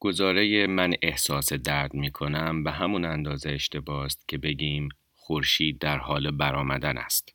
[0.00, 5.98] گزاره من احساس درد می کنم به همون اندازه اشتباه است که بگیم خورشید در
[5.98, 7.34] حال برآمدن است.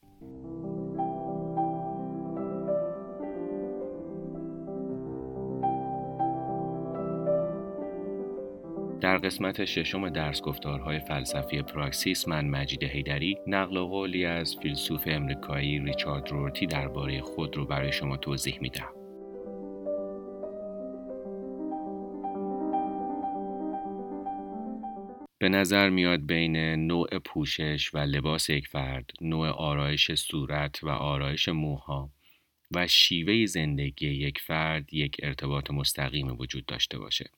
[9.01, 15.79] در قسمت ششم درس گفتارهای فلسفی پراکسیس من مجید هیدری نقل قولی از فیلسوف امریکایی
[15.79, 19.02] ریچارد رورتی درباره خود رو برای شما توضیح میدم.
[25.43, 31.49] به نظر میاد بین نوع پوشش و لباس یک فرد، نوع آرایش صورت و آرایش
[31.49, 32.11] موها
[32.71, 37.29] و شیوه زندگی یک فرد یک ارتباط مستقیم وجود داشته باشه.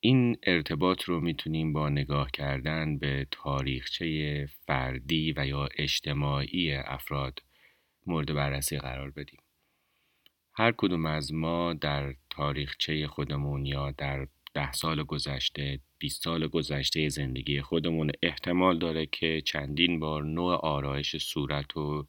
[0.00, 7.42] این ارتباط رو می‌تونیم با نگاه کردن به تاریخچه فردی و یا اجتماعی افراد
[8.06, 9.40] مورد بررسی قرار بدیم.
[10.54, 17.08] هر کدوم از ما در تاریخچه خودمون یا در ده سال گذشته 20 سال گذشته
[17.08, 22.06] زندگی خودمون احتمال داره که چندین بار نوع آرایش صورت و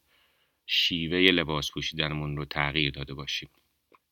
[0.65, 3.49] شیوه لباس پوشیدنمون رو تغییر داده باشیم.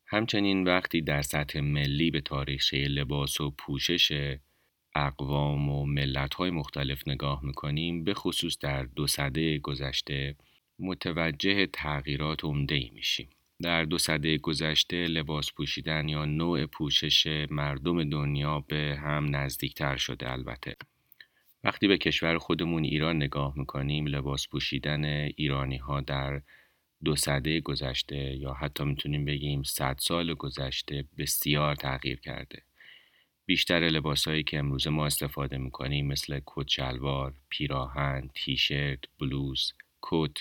[0.08, 4.38] همچنین وقتی در سطح ملی به تاریخچه لباس و پوشش
[4.96, 10.36] اقوام و ملت‌های مختلف نگاه می‌کنیم به خصوص در دو سده گذشته
[10.80, 13.30] متوجه تغییرات عمده ای میشیم.
[13.62, 20.32] در دو سده گذشته لباس پوشیدن یا نوع پوشش مردم دنیا به هم نزدیکتر شده
[20.32, 20.76] البته.
[21.64, 26.42] وقتی به کشور خودمون ایران نگاه می‌کنیم لباس پوشیدن ایرانی ها در
[27.04, 32.62] دو سده گذشته یا حتی می‌تونیم بگیم صد سال گذشته بسیار تغییر کرده.
[33.46, 40.38] بیشتر لباسهایی که امروز ما استفاده می‌کنیم مثل کت شلوار، پیراهن، تیشرت، بلوز، کت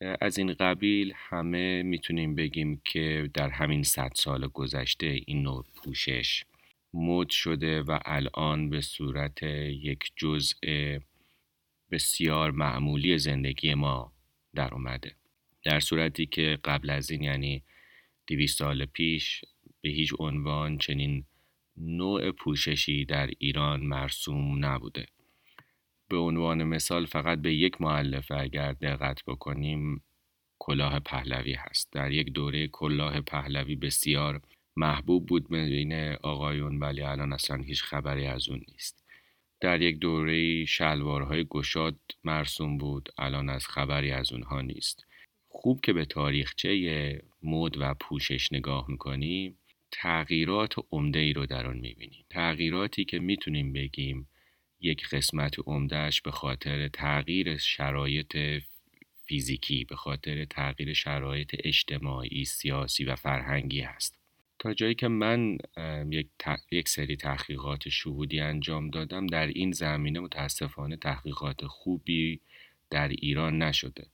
[0.00, 6.44] از این قبیل همه می‌تونیم بگیم که در همین صد سال گذشته این نوع پوشش
[6.94, 10.98] مد شده و الان به صورت یک جزء
[11.90, 14.12] بسیار معمولی زندگی ما
[14.54, 15.14] در اومده.
[15.64, 17.62] در صورتی که قبل از این یعنی
[18.26, 19.44] دویست سال پیش
[19.80, 21.24] به هیچ عنوان چنین
[21.76, 25.06] نوع پوششی در ایران مرسوم نبوده.
[26.08, 30.02] به عنوان مثال فقط به یک معلفه اگر دقت بکنیم
[30.58, 31.92] کلاه پهلوی هست.
[31.92, 34.40] در یک دوره کلاه پهلوی بسیار
[34.76, 39.04] محبوب بود بین آقایون ولی الان اصلا هیچ خبری از اون نیست.
[39.60, 45.06] در یک دوره شلوارهای گشاد مرسوم بود الان از خبری از اونها نیست.
[45.48, 49.58] خوب که به تاریخچه مد و پوشش نگاه می‌کنیم
[49.92, 54.28] تغییرات عمده ای رو در آن می‌بینیم تغییراتی که می‌تونیم بگیم
[54.80, 58.36] یک قسمت عمدهش به خاطر تغییر شرایط
[59.24, 64.18] فیزیکی به خاطر تغییر شرایط اجتماعی سیاسی و فرهنگی هست.
[64.58, 65.58] تا جایی که من
[66.70, 72.40] یک, سری تحقیقات شهودی انجام دادم در این زمینه متاسفانه تحقیقات خوبی
[72.90, 74.06] در ایران نشده.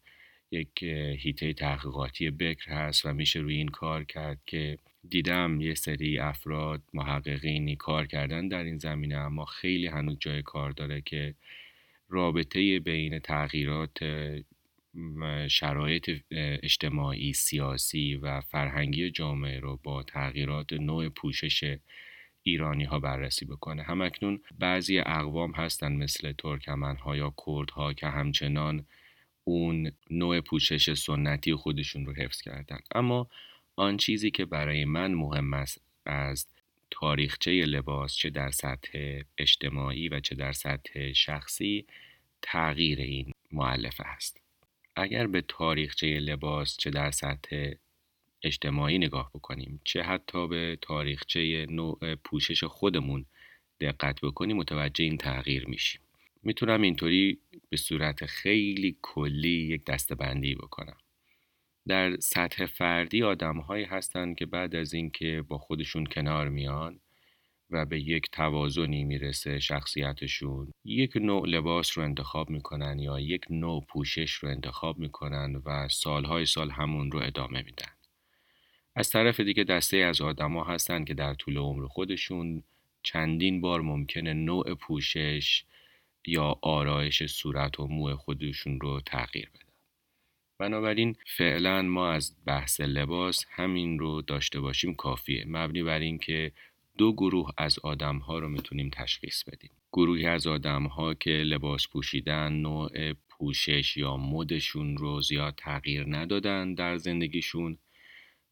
[0.52, 0.82] یک
[1.18, 6.82] هیته تحقیقاتی بکر هست و میشه روی این کار کرد که دیدم یه سری افراد
[6.94, 11.34] محققینی کار کردن در این زمینه اما خیلی هنوز جای کار داره که
[12.08, 13.98] رابطه بین تغییرات
[15.48, 16.10] شرایط
[16.62, 21.78] اجتماعی سیاسی و فرهنگی جامعه رو با تغییرات نوع پوشش
[22.42, 23.82] ایرانی ها بررسی بکنه.
[23.82, 28.86] همکنون بعضی اقوام هستن مثل ترکمن ها یا کرد ها که همچنان
[29.44, 32.78] اون نوع پوشش سنتی خودشون رو حفظ کردن.
[32.94, 33.28] اما
[33.76, 36.47] آن چیزی که برای من مهم است از
[36.91, 41.86] تاریخچه لباس چه در سطح اجتماعی و چه در سطح شخصی
[42.42, 44.41] تغییر این معلفه هست
[44.97, 47.72] اگر به تاریخچه لباس چه در سطح
[48.42, 53.26] اجتماعی نگاه بکنیم چه حتی به تاریخچه نوع پوشش خودمون
[53.81, 56.01] دقت بکنیم متوجه این تغییر میشیم.
[56.42, 57.38] می‌تونم اینطوری
[57.70, 60.97] به صورت خیلی کلی یک دستبندی بکنم.
[61.88, 67.00] در سطح فردی آدم هایی هستند که بعد از اینکه با خودشون کنار میان
[67.70, 73.84] و به یک توازنی می‌رسه شخصیتشون یک نوع لباس رو انتخاب می‌کنن یا یک نوع
[73.88, 77.93] پوشش رو انتخاب می‌کنن و سالهای سال همون رو ادامه میدن.
[78.94, 82.62] از طرف دیگه دسته از آدما هستن که در طول عمر خودشون
[83.02, 85.64] چندین بار ممکنه نوع پوشش
[86.26, 89.62] یا آرایش صورت و مو خودشون رو تغییر بدن.
[90.58, 95.44] بنابراین فعلا ما از بحث لباس همین رو داشته باشیم کافیه.
[95.48, 96.52] مبنی بر اینکه
[96.98, 99.70] دو گروه از آدم ها رو می‌تونیم تشخیص بدیم.
[99.92, 106.74] گروهی از آدم ها که لباس پوشیدن نوع پوشش یا مدشون رو زیاد تغییر ندادن
[106.74, 107.78] در زندگیشون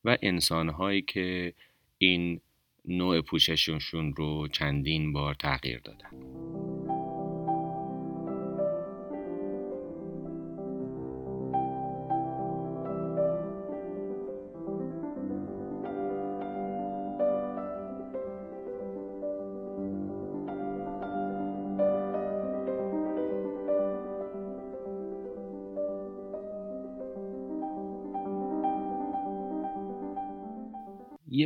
[0.04, 1.54] و انسان هایی که
[1.98, 2.40] این
[2.84, 6.69] نوع پوشششون رو چندین بار تغییر دادن.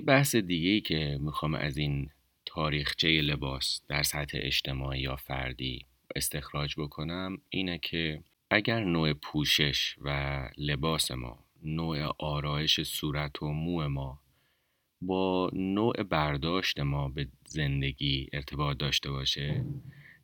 [0.07, 2.11] بحث دیگه ای که می‌خوام از این
[2.47, 5.87] تاریخچه لباس در سطح اجتماعی یا فردی
[6.17, 13.89] استخراج بکنم اینه که اگر نوع پوشش و لباس ما نوع آرایش صورت و مو
[13.89, 14.21] ما
[15.01, 19.65] با نوع برداشت ما به زندگی ارتباط داشته باشه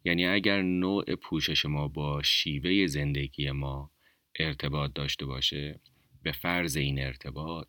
[0.05, 3.91] یعنی اگر نوع پوشش ما با شیوه زندگی ما
[4.39, 5.81] ارتباط داشته باشه
[6.23, 7.67] به فرض این ارتباط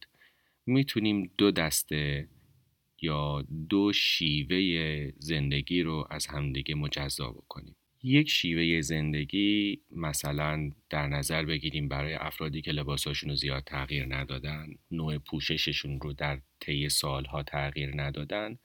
[0.65, 2.27] می‌تونیم دو دسته
[3.01, 7.75] یا دو شیوه زندگی رو از همدیگه مجزا بکنیم.
[8.03, 14.67] یک شیوه زندگی مثلا در نظر بگیریم برای افرادی که لباساشون رو زیاد تغییر ندادن
[14.91, 18.57] نوع پوشششون رو در طی سالها تغییر ندادن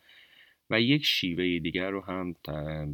[0.70, 2.34] و یک شیوه دیگر رو هم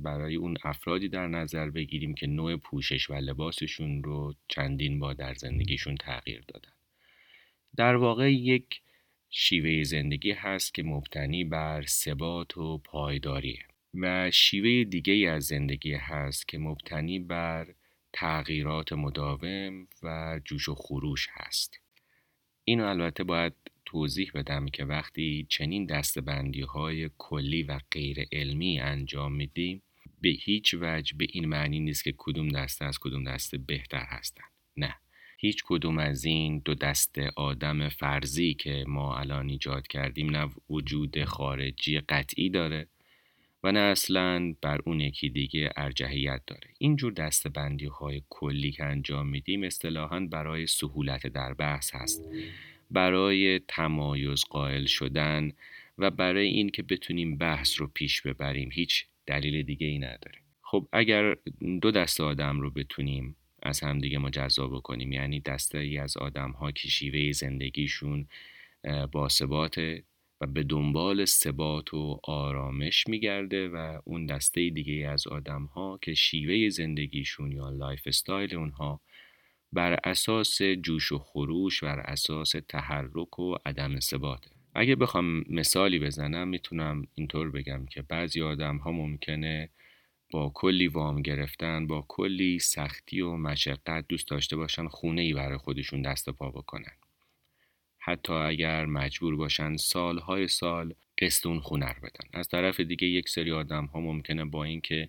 [0.02, 5.34] برای اون افرادی در نظر بگیریم که نوع پوشش و لباسشون رو چندین بار در
[5.34, 6.72] زندگیشون تغییر دادن.
[7.76, 8.80] در واقع یک
[9.34, 16.48] شیوه زندگی هست که مبتنی بر ثبات و پایداریه و شیوه دیگه از زندگی هست
[16.48, 17.74] که مبتنی بر
[18.12, 21.80] تغییرات مداوم و جوش و خروش هست.
[22.64, 23.52] اینو البته باید
[23.84, 29.82] توضیح بدم که وقتی چنین دستبندی های کلی و غیر علمی انجام میدیم
[30.20, 34.44] به هیچ وجه به این معنی نیست که کدوم دسته از کدوم دسته بهتر هستن.
[34.76, 34.94] نه.
[35.44, 41.24] هیچ کدوم از این دو دست آدم فرضی که ما الان ایجاد کردیم نه وجود
[41.24, 42.86] خارجی قطعی داره
[43.62, 46.70] و نه اصلا بر اون یکی دیگه ارجحیت داره.
[46.78, 52.28] اینجور دستبندی های کلی که انجام میدیم اصطلاحا برای سهولت در بحث هست.
[52.90, 55.52] برای تمایز قائل شدن
[55.98, 60.38] و برای این که بتونیم بحث رو پیش ببریم هیچ دلیل دیگه ای نداره.
[60.62, 61.36] خب اگر
[61.82, 65.12] دو دسته آدم رو بتونیم از همدیگه مجزا بکنیم.
[65.12, 68.28] یعنی دسته ای از آدم ها که شیوه زندگیشون
[69.12, 69.78] با ثبات
[70.40, 76.14] و به دنبال ثبات و آرامش میگرده و اون دسته دیگه از آدم ها که
[76.14, 79.00] شیوه زندگیشون یا lifestyle اونها
[79.72, 84.50] بر اساس جوش و خروش بر اساس تحرک و عدم ثباته.
[84.74, 89.68] اگه بخوام مثالی بزنم می‌تونم اینطور بگم که بعضی آدم ها ممکنه
[90.32, 95.58] با کلی وام گرفتن با کلی سختی و مشقت دوست داشته باشن خونه ای برای
[95.58, 96.96] خودشون دست پا بکنن.
[97.98, 102.28] حتی اگر مجبور باشن سالهای سال قسط اون خونه رو بدن.
[102.32, 105.06] از طرف دیگه یک سری آدم ها ممکنه با اینکه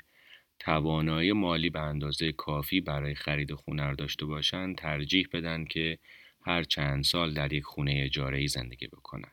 [0.59, 5.97] توانایی مالی به اندازه کافی برای خرید خونه رو داشته باشن ترجیح بدن که
[6.41, 9.31] هر چند سال در یک خونه اجاره ای زندگی بکنن.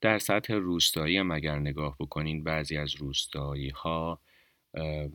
[0.00, 4.20] در سطح روستایی هم اگر نگاه بکنین بعضی از روستایی ها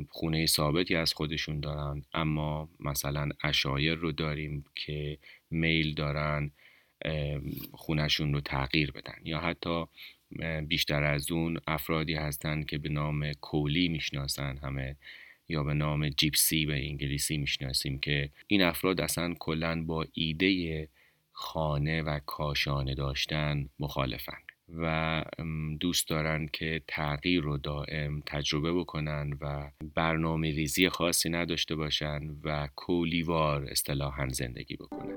[0.10, 5.18] خونه ثابتی از خودشون دارن اما مثلا اشایر رو داریم که
[5.50, 6.52] میل دارن
[7.72, 9.18] خونشون رو تغییر بدن.
[9.24, 9.86] یا حتی
[10.68, 14.96] بیشتر از اون افرادی هستند که به نام کولی می‌شناسن همه
[15.50, 20.88] یا به نام جیپسی به انگلیسی می‌شناسیم که این افراد اصلا کلا با ایده
[21.32, 24.38] خانه و کاشانه داشتن مخالفن.
[24.70, 25.24] و
[25.80, 32.70] دوست دارن که تغییر رو دائم تجربه بکنن و برنامه ریزی خاصی نداشته باشن و
[32.76, 35.16] کولیوار اصطلاحا زندگی بکنن.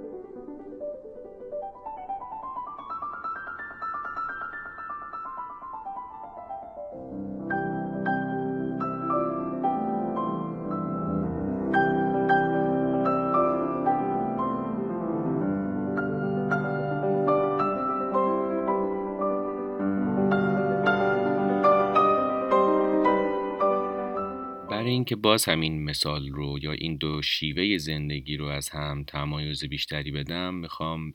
[25.22, 30.54] باز همین مثال رو یا این دو شیوه زندگی رو از هم تمایز بیشتری بدم
[30.54, 31.14] می‌خوام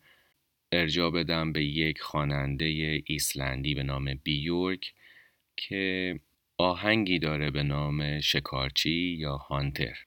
[0.71, 4.93] ارجا بدم به یک خواننده ایسلندی به نام بیورک
[5.57, 6.19] که
[6.57, 9.97] آهنگی داره به نام شکارچی یا هانتر.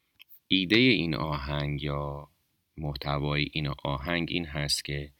[0.48, 2.28] ایده این آهنگ یا
[2.76, 5.12] محتوای این آهنگ این هست که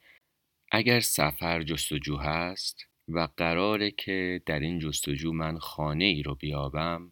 [0.71, 7.11] اگر سفر جستجو هست و قراره که در این جستجو من خانه ای رو بیابم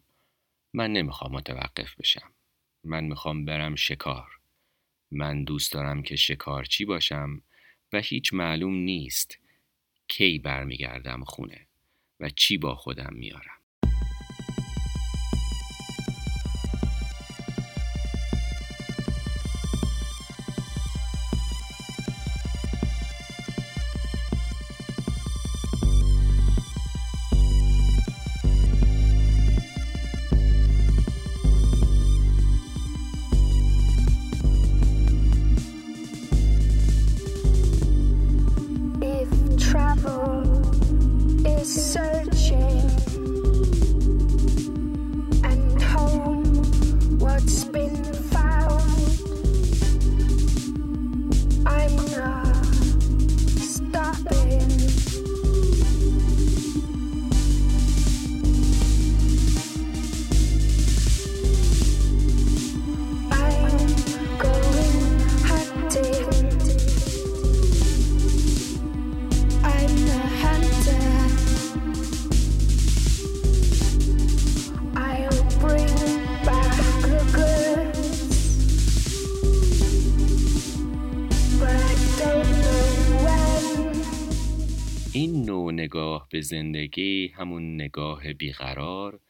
[0.76, 2.32] من نمی‌خوام متوقف بشم.
[2.84, 4.30] من می‌خوام برم شکار.
[5.10, 7.42] من دوست دارم که شکارچی باشم
[7.92, 9.38] و هیچ معلوم نیست
[10.08, 11.68] کی برمیگردم خونه
[12.20, 13.55] و چی با خودم میارم.
[85.26, 89.20] نگاه به زندگی همون نگاه بیقرار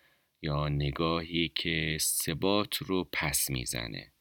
[0.43, 4.13] یا نگاهی که ثبات رو پس می‌زنه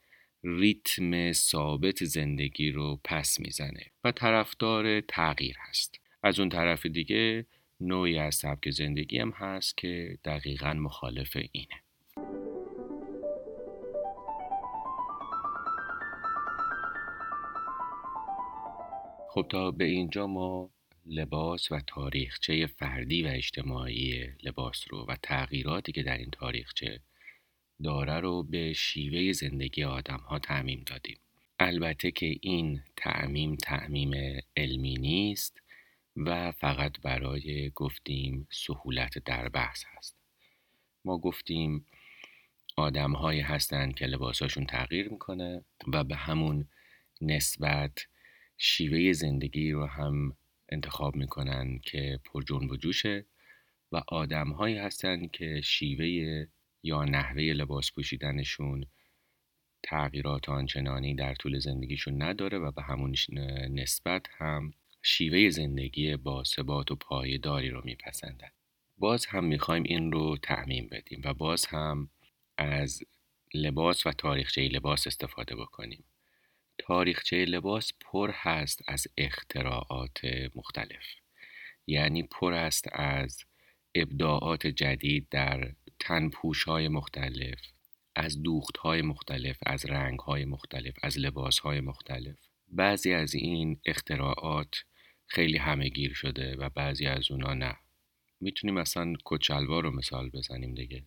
[0.43, 5.99] ریتم ثابت زندگی رو پس می‌زنه و طرفدار تغییر هست.
[6.23, 7.45] از اون طرف دیگه
[7.79, 11.81] نوعی از سبک زندگی هم هست که دقیقا مخالف اینه.
[19.29, 20.74] خب تا به اینجا ما
[21.05, 27.01] لباس و تاریخچه فردی و اجتماعی لباس رو و تغییراتی که در این تاریخچه
[27.83, 31.17] داره رو به شیوه زندگی آدم ها تعمیم دادیم.
[31.59, 35.61] البته که این تعمیم تعمیم علمی نیست
[36.15, 40.17] و فقط برای گفتیم سهولت در بحث هست.
[41.05, 41.85] ما گفتیم
[42.75, 46.67] آدم هایی هستند که لباساشون تغییر می‌کنه و به همون
[47.21, 48.07] نسبت
[48.57, 50.37] شیوه زندگی رو هم
[50.69, 53.25] انتخاب می‌کنن که پر جنب و جوشه
[53.91, 56.45] و آدم هایی هستن که شیوه
[56.83, 58.85] یا نحوه لباس پوشیدنشون
[59.83, 63.15] تغییرات آنچنانی در طول زندگیشون نداره و به همون
[63.69, 68.49] نسبت هم شیوه زندگی با ثبات و پایداری رو میپسندن.
[68.97, 72.09] باز هم می‌خوایم این رو تعمین بدیم و باز هم
[72.57, 73.03] از
[73.53, 76.03] لباس و تاریخچه لباس استفاده بکنیم.
[76.87, 80.19] تاریخچه لباس پر هست از اختراعات
[80.55, 81.05] مختلف.
[81.87, 83.43] یعنی پر است از
[83.95, 87.59] ابداعات جدید در تنپوش های مختلف
[88.15, 92.35] از دوخت های مختلف از رنگ های مختلف از لباس های مختلف.
[92.67, 94.75] بعضی از این اختراعات
[95.27, 97.75] خیلی همهگیر شده و بعضی از اونا نه.
[98.41, 101.03] می‌تونیم اصلا کچلوار رو مثال بزنیم دیگه.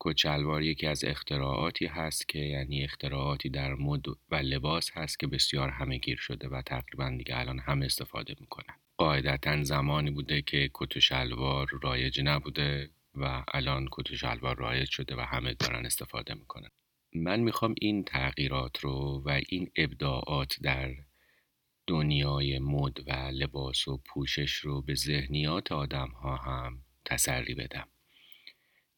[0.00, 5.68] کچلوار یکی از اختراعاتی هست که یعنی اختراعاتی در مد و لباس هست که بسیار
[5.68, 8.74] همهگیر شده و تقریبا دیگه الان هم استفاده می‌کنن.
[8.96, 14.90] قاعدتا زمانی بوده که کت و شلوار رایج نبوده و الان کت و شلوار رایج
[14.90, 16.68] شده و همه دارن استفاده می‌کنن.
[17.14, 20.94] من می‌خوام این تغییرات رو و این ابداعات در
[21.86, 27.88] دنیای مد و لباس و پوشش رو به ذهنیات آدم ها هم تسری بدم.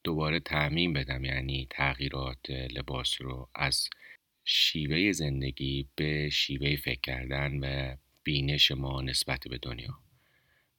[0.04, 3.88] دوباره تعمین بدم یعنی تغییرات لباس رو از
[4.44, 9.98] شیوه زندگی به شیوه فکر کردن و بینش ما نسبت به دنیا.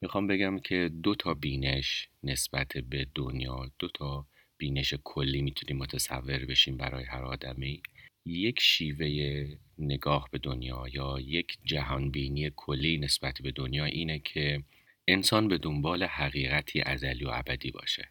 [0.01, 4.25] می‌خوام بگم که دو تا بینش نسبت به دنیا دو تا
[4.57, 7.81] بینش کلی می‌تونیم متصور بشیم برای هر آدمی.
[8.25, 9.47] یک شیوه
[9.79, 14.63] نگاه به دنیا یا یک جهان بینی کلی نسبت به دنیا اینه که
[15.07, 18.09] انسان به دنبال حقیقتی ازلی و ابدی باشه.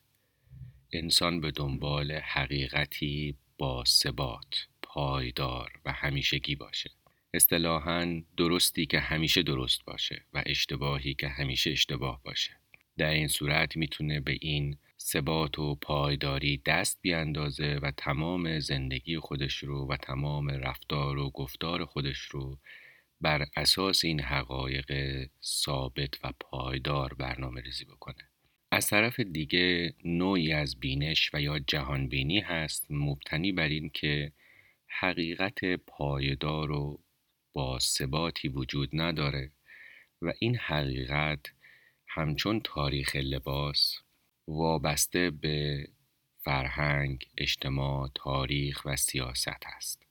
[0.92, 6.90] انسان به دنبال حقیقتی با ثبات پایدار و همیشگی باشه.
[7.34, 12.50] اصطلاحا درستی که همیشه درست باشه و اشتباهی که همیشه اشتباه باشه.
[12.98, 19.56] در این صورت می‌تونه به این ثبات و پایداری دست بیاندازه و تمام زندگی خودش
[19.56, 22.58] رو و تمام رفتار و گفتار خودش رو
[23.20, 28.29] بر اساس این حقایق ثابت و پایدار برنامه ریزی بکنه.
[28.72, 34.32] از طرف دیگه نوعی از بینش و یا جهان بینی هست مبتنی بر این که
[34.86, 37.00] حقیقت پایدار و
[37.52, 39.52] با ثباتی وجود نداره
[40.22, 41.40] و این حقیقت
[42.06, 43.96] همچون تاریخ لباس
[44.48, 45.88] وابسته به
[46.44, 50.06] فرهنگ، اجتماع، تاریخ و سیاست است.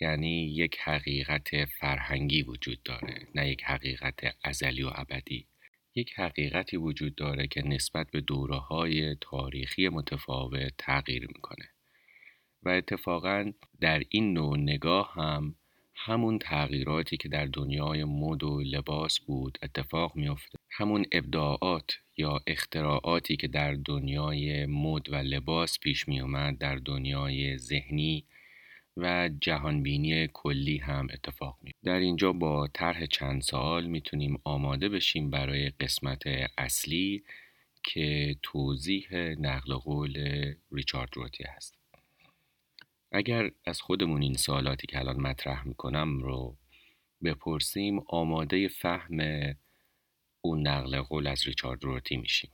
[0.00, 5.46] یعنی یک حقیقت فرهنگی وجود داره نه یک حقیقت ازلی و ابدی
[5.94, 11.68] یک حقیقتی وجود داره که نسبت به دوره های تاریخی متفاوت تغییر می‌کنه
[12.62, 15.54] و اتفاقا در این نوع نگاه هم
[15.94, 20.58] همون تغییراتی که در دنیای مد و لباس بود اتفاق میافته.
[20.70, 27.58] همون ابداعات یا اختراعاتی که در دنیای مد و لباس پیش می اومد در دنیای
[27.58, 28.24] ذهنی
[28.96, 35.30] و جهانبینی کلی هم اتفاق می در اینجا با طرح چند سال می‌تونیم آماده بشیم
[35.30, 36.22] برای قسمت
[36.58, 37.24] اصلی
[37.82, 41.78] که توضیح نقل قول ریچارد روتی هست.
[43.12, 46.56] اگر از خودمون این سوالاتی که الان مطرح می‌کنم رو
[47.24, 49.18] بپرسیم آماده فهم
[50.40, 52.50] اون نقل قول از ریچارد روتی میشیم.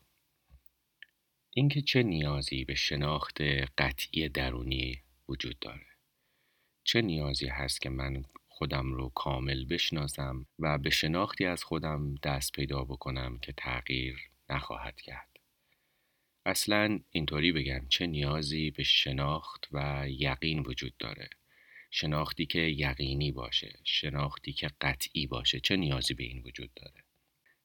[1.50, 3.40] اینکه چه نیازی به شناخت
[3.78, 5.85] قطعی درونی وجود داره.
[6.86, 12.52] چه نیازی هست که من خودم رو کامل بشناسم و به شناختی از خودم دست
[12.52, 15.28] پیدا بکنم که تغییر نخواهد کرد؟
[16.44, 21.28] اصلا اینطوری بگم چه نیازی به شناخت و یقین وجود داره؟
[21.90, 27.04] شناختی که یقینی باشه شناختی که قطعی باشه چه نیازی به این وجود داره؟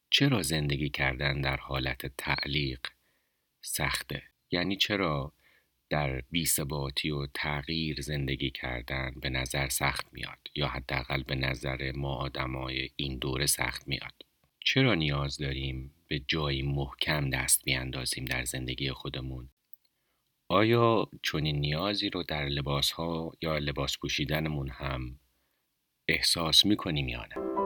[0.09, 2.79] چرا زندگی کردن در حالت تعلیق
[3.61, 5.33] سخته؟ یعنی چرا
[5.91, 12.15] در بیثباتی و تغییر زندگی کردن به نظر سخت میاد یا حداقل به نظر ما
[12.15, 14.13] آدمای این دوره سخت میاد
[14.59, 19.49] چرا نیاز داریم به جایی محکم دست بیاندازیم در زندگی خودمون
[20.49, 25.19] آیا چنین نیازی رو در لباس ها یا لباس پوشیدنمون هم
[26.07, 27.60] احساس می‌کنیم یا نه؟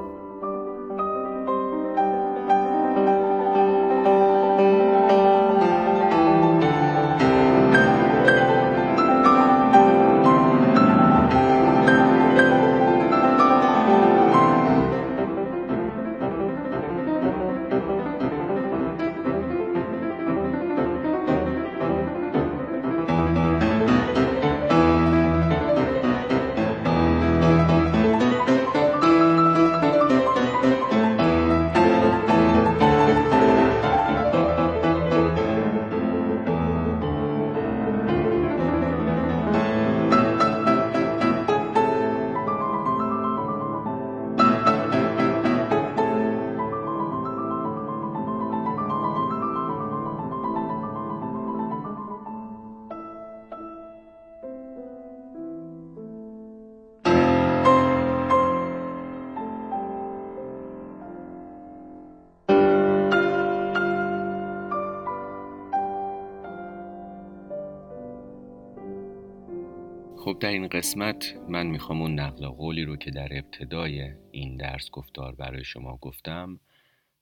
[70.46, 75.36] در این قسمت من می‌خوام اون نقل قولی رو که در ابتدای این درس گفتار
[75.36, 76.60] برای شما گفتم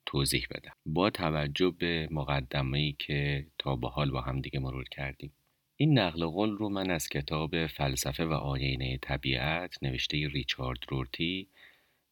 [0.05, 0.71] توضیح بدم.
[0.85, 5.31] با توجه به مقدمه‌ای که تا به حال با هم دیگه مرور کردیم.
[5.77, 11.47] این نقل قول رو من از کتاب فلسفه و آینه طبیعت نوشته ریچارد رورتی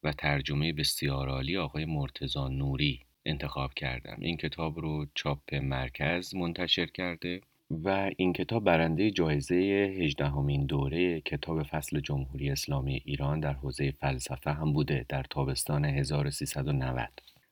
[0.02, 4.16] و ترجمه بسیار عالی آقای مرتزا نوری انتخاب کردم.
[4.20, 7.40] این کتاب رو چاپ مرکز منتشر کرده.
[7.84, 9.54] و این کتاب برنده جایزه
[10.00, 17.08] هجدهمین دوره کتاب فصل جمهوری اسلامی ایران در حوزه فلسفه هم بوده در تابستان 1390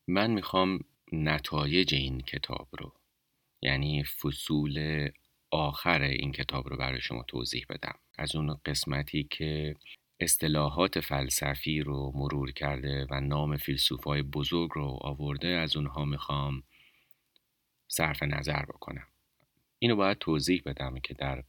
[0.08, 0.78] من می‌خوام
[1.12, 2.92] نتایج این کتاب رو
[3.62, 5.08] یعنی فصول
[5.50, 7.94] آخر این کتاب رو برای شما توضیح بدم.
[8.18, 9.76] از اون قسمتی که
[10.20, 16.62] اصطلاحات فلسفی رو مرور کرده و نام فیلسوفای بزرگ رو آورده از اونها می‌خوام
[17.88, 19.06] صرف نظر بکنم.
[19.82, 21.44] اینو باید توضیح بدم که در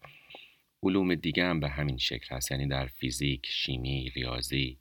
[0.84, 2.52] علوم دیگه هم به همین شکل هست.
[2.52, 4.78] یعنی در فیزیک، شیمی، ریاضی.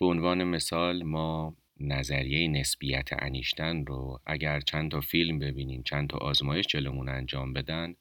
[0.00, 6.18] به عنوان مثال ما نظریه نسبیت انیشتن رو اگر چند تا فیلم ببینیم چند تا
[6.18, 7.94] آزمایش جلومون انجام بدن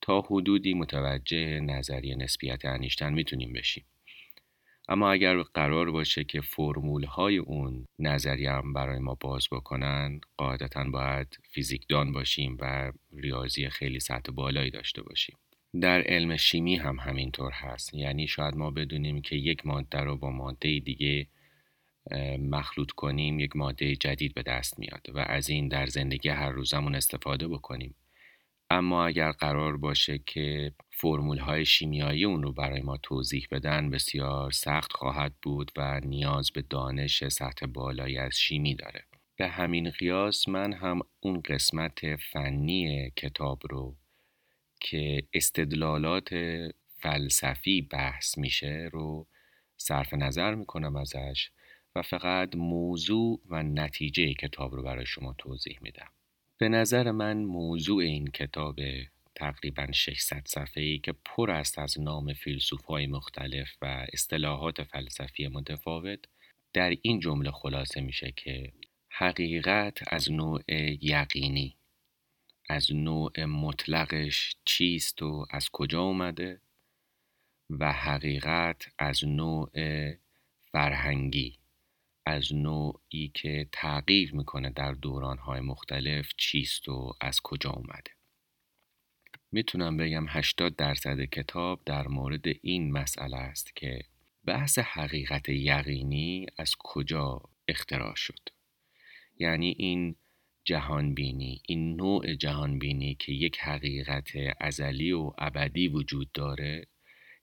[0.00, 3.84] تا حدودی متوجه نظریه نسبیت انیشتن می‌تونیم بشیم.
[4.88, 10.84] اما اگر قرار باشه که فرمول های اون نظریه هم برای ما باز بکنن قاعدتا
[10.84, 15.36] باید فیزیکدان باشیم و ریاضی خیلی سطح بالایی داشته باشیم.
[15.80, 17.94] در علم شیمی هم همینطور هست.
[17.94, 21.26] یعنی شاید ما بدونیم که یک ماده رو با ماده دیگه
[22.38, 26.94] مخلوط کنیم یک ماده جدید به دست میاد و از این در زندگی هر روزمون
[26.94, 27.94] استفاده بکنیم.
[28.74, 34.50] اما اگر قرار باشه که فرمول های شیمیایی اون رو برای ما توضیح بدن بسیار
[34.50, 39.04] سخت خواهد بود و نیاز به دانش سطح بالایی از شیمی داره.
[39.36, 43.96] به همین قیاس من هم اون قسمت فنی کتاب رو
[44.80, 46.28] که استدلالات
[46.98, 49.26] فلسفی بحث میشه رو
[49.76, 51.50] صرف نظر می‌کنم ازش
[51.94, 56.13] و فقط موضوع و نتیجه کتاب رو برای شما توضیح میدم.
[56.58, 58.80] به نظر من موضوع این کتاب
[59.34, 66.18] تقریبا 600 صفحه‌ای که پر است از نام فیلسوف‌های مختلف و اصطلاحات فلسفی متفاوت
[66.72, 68.72] در این جمله خلاصه میشه که
[69.10, 70.62] حقیقت از نوع
[71.00, 71.76] یقینی
[72.68, 76.60] از نوع مطلقش چیست و از کجا اومده
[77.70, 79.70] و حقیقت از نوع
[80.72, 81.58] فرهنگی.
[82.26, 88.10] از نوعی که تغییر می‌کنه در دورانهای مختلف چیست و از کجا اومده.
[89.52, 93.98] می‌تونم بگم 80 درصد کتاب در مورد این مسئله است که
[94.44, 98.48] بحث حقیقت یقینی از کجا اختراع شد.
[99.38, 100.16] یعنی این
[100.64, 106.86] جهانبینی این نوع جهانبینی که یک حقیقت ازلی و ابدی وجود داره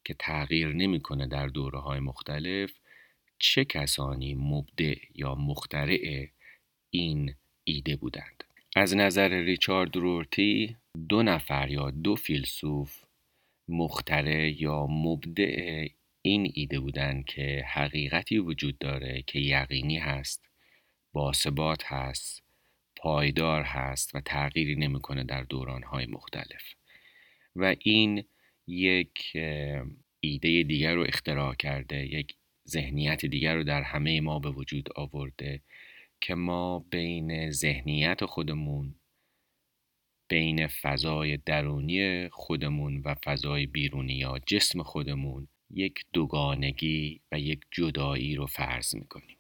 [0.06, 2.72] که تغییر نمی‌کنه در دوره های مختلف
[3.42, 6.28] چه کسانی مبدع یا مخترع
[6.90, 8.44] این ایده بودند؟
[8.76, 10.76] از نظر ریچارد رورتی
[11.10, 13.04] دو نفر یا دو فیلسوف
[13.68, 15.88] مخترع یا مبدع
[16.22, 20.50] این ایده بودند که حقیقتی وجود داره که یقینی هست
[21.14, 22.44] باثبات هست
[22.96, 26.74] پایدار هست و تغییری نمی‌کنه در دورانهای مختلف.
[27.56, 28.24] و این
[28.68, 29.32] یک
[30.20, 32.36] ایده دیگر رو اختراع کرده یک
[32.72, 35.62] ذهنیت دیگر رو در همه ما به وجود آورده
[36.22, 38.96] که ما بین ذهنیت خودمون
[40.28, 48.36] بین فضای درونی خودمون و فضای بیرونی یا جسم خودمون یک دوگانگی و یک جدایی
[48.36, 49.38] رو فرض می‌کنیم.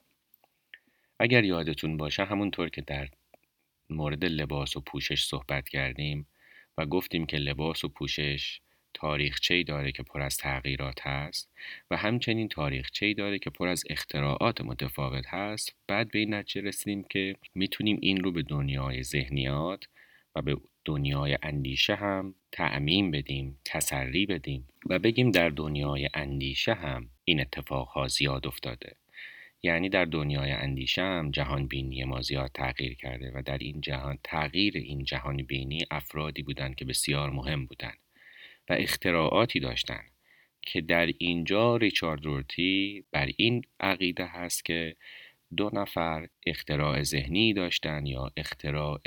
[1.19, 3.09] اگر یادتون باشه همونطور که در
[3.89, 6.27] مورد لباس و پوشش صحبت کردیم
[6.77, 8.61] و گفتیم که لباس و پوشش
[9.01, 11.49] تاریخچه‌ای داره که پر از تغییرات هست
[11.91, 15.75] و همچنین تاریخچه‌ای داره که پر از اختراعات متفاوت هست.
[15.87, 19.85] بعد به این نتیجه رسیدیم که می‌تونیم این رو به دنیای ذهنیات
[20.35, 27.09] و به دنیای اندیشه هم تعمین بدیم تسری بدیم و بگیم در دنیای اندیشه هم
[27.25, 28.95] این اتفاق زیاد افتاده.
[29.63, 34.17] یعنی در دنیای اندیشه هم جهان بینی ما زیاد تغییر کرده و در این جهان
[34.23, 37.97] تغییر این جهان بینی افرادی بودند که بسیار مهم بودند
[38.69, 40.11] و اختراعاتی داشتند
[40.61, 44.95] که در اینجا ریچارد رورتی بر این عقیده هست که
[45.57, 48.99] دو نفر اختراع ذهنی داشتن یا اختراع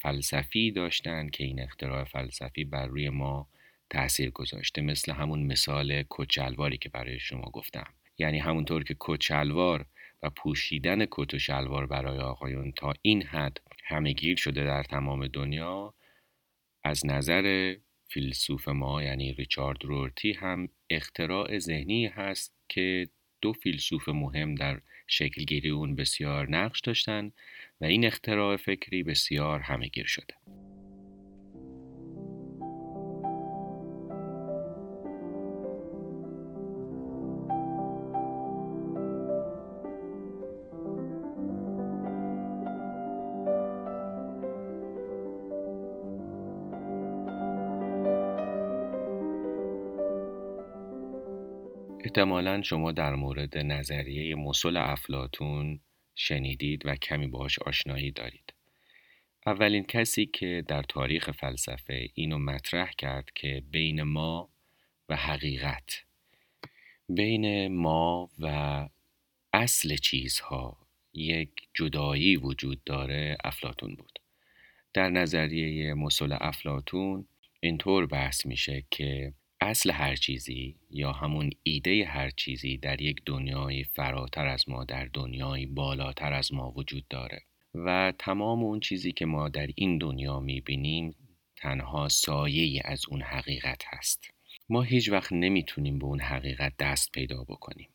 [0.00, 3.48] فلسفی داشتن که این اختراع فلسفی بر روی ما
[3.90, 7.94] تاثیر گذاشته مثل همون مثال کچلواری که برای شما گفتم.
[8.18, 9.86] یعنی همونطور که کچلوار
[10.22, 15.94] و پوشیدن کت و شلوار برای آقایون تا این حد همهگیر شده در تمام دنیا
[16.84, 17.76] از نظر
[18.08, 23.08] فیلسوف ما یعنی ریچارد رورتی هم اختراع ذهنی هست که
[23.40, 27.32] دو فیلسوف مهم در شکلگیری اون بسیار نقش داشتن
[27.80, 30.34] و این اختراع فکری بسیار همهگیر شده.
[52.18, 55.80] احتمالا شما در مورد نظریه مسل افلاتون
[56.14, 58.54] شنیدید و کمی باش آشنایی دارید.
[59.46, 64.48] اولین کسی که در تاریخ فلسفه اینو مطرح کرد که بین ما
[65.08, 66.04] و حقیقت
[67.08, 68.88] بین ما و
[69.52, 70.76] اصل چیزها
[71.12, 74.18] یک جدایی وجود داره افلاتون بود.
[74.94, 77.26] در نظریه مسل افلاتون
[77.60, 83.84] اینطور بحث میشه که اصل هر چیزی یا همون ایده هر چیزی در یک دنیای
[83.84, 87.42] فراتر از ما در دنیای بالاتر از ما وجود داره.
[87.74, 91.14] و تمام اون چیزی که ما در این دنیا می‌بینیم
[91.56, 94.30] تنها سایه از اون حقیقت هست.
[94.68, 97.88] ما هیچ وقت نمی‌تونیم به اون حقیقت دست پیدا بکنیم.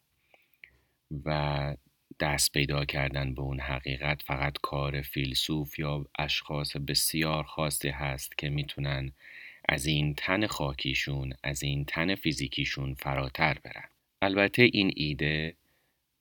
[1.26, 1.76] و
[2.19, 8.49] دست پیدا کردن به اون حقیقت فقط کار فیلسوف یا اشخاص بسیار خاصی هست که
[8.49, 9.12] می‌تونن
[9.69, 13.89] از این تن خاکیشون از این تن فیزیکیشون فراتر برن.
[14.21, 15.56] البته این ایده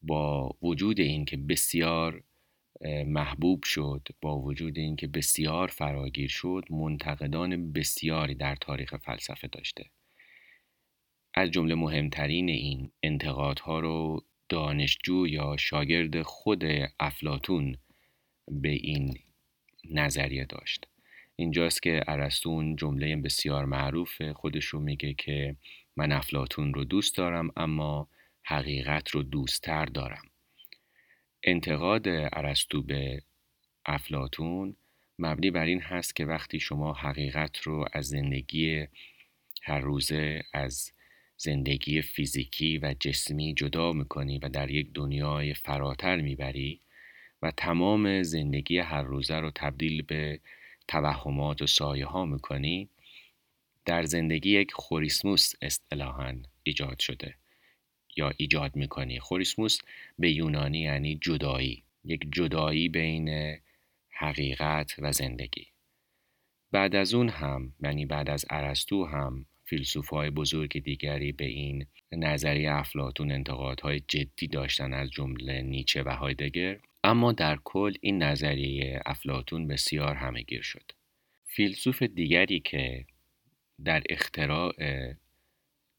[0.02, 2.22] با وجود اینکه بسیار
[3.06, 9.84] محبوب شد با وجود اینکه بسیار فراگیر شد منتقدان بسیاری در تاریخ فلسفه داشته.
[11.34, 16.64] از جمله مهمترین این انتقادها رو دانشجو یا شاگرد خود
[17.00, 17.76] افلاتون
[18.50, 19.18] به این
[19.90, 20.86] نظریه داشت.
[21.36, 25.56] اینجاست که ارسطو جمله بسیار معروف خودش رو میگه که
[25.96, 28.08] من افلاتون رو دوست دارم اما
[28.42, 30.22] حقیقت رو دوستتر دارم.
[31.42, 33.22] انتقاد ارسطو به
[33.86, 34.76] افلاتون
[35.18, 38.86] مبنی بر این هست که وقتی شما حقیقت رو از زندگی
[39.62, 40.92] هر روزه از
[41.36, 46.80] زندگی فیزیکی و جسمی جدا می‌کنی و در یک دنیای فراتر می‌بری
[47.42, 50.40] و تمام زندگی هر روزه رو تبدیل به
[50.92, 52.88] توهمات و سایه ها می‌کنی
[53.84, 57.34] در زندگی یک خوریسموس اصطلاحا ایجاد شده
[58.16, 59.20] یا ایجاد می‌کنی.
[59.20, 59.78] خوریسموس
[60.18, 63.56] به یونانی یعنی جدایی یک جدایی بین
[64.10, 65.66] حقیقت و زندگی.
[66.72, 72.72] بعد از اون هم یعنی بعد از ارسطو هم فیلسوفای بزرگ دیگری به این نظریه
[72.72, 76.78] افلاتون انتقادهای جدی داشتن از جمله نیچه و هایدگر.
[77.04, 80.92] اما در کل این نظریه افلاتون بسیار همهگیر شد.
[81.46, 83.06] فیلسوف دیگری که
[83.84, 84.72] در اختراع